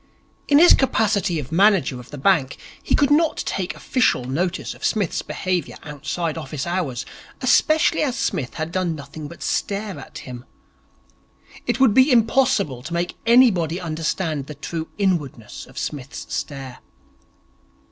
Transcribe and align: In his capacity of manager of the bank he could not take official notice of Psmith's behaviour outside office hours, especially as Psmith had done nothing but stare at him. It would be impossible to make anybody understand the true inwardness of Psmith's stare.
In 0.47 0.57
his 0.57 0.73
capacity 0.73 1.37
of 1.39 1.51
manager 1.51 1.99
of 1.99 2.09
the 2.09 2.17
bank 2.17 2.57
he 2.81 2.95
could 2.95 3.11
not 3.11 3.37
take 3.45 3.75
official 3.75 4.23
notice 4.25 4.73
of 4.73 4.83
Psmith's 4.83 5.21
behaviour 5.21 5.75
outside 5.83 6.39
office 6.39 6.65
hours, 6.65 7.05
especially 7.39 8.01
as 8.01 8.15
Psmith 8.17 8.55
had 8.55 8.71
done 8.71 8.95
nothing 8.95 9.27
but 9.27 9.43
stare 9.43 9.99
at 9.99 10.17
him. 10.17 10.43
It 11.67 11.79
would 11.79 11.93
be 11.93 12.11
impossible 12.11 12.81
to 12.81 12.93
make 12.95 13.15
anybody 13.27 13.79
understand 13.79 14.47
the 14.47 14.55
true 14.55 14.87
inwardness 14.97 15.67
of 15.67 15.77
Psmith's 15.77 16.33
stare. 16.33 16.79